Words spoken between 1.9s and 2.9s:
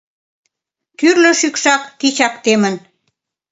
тичак темын...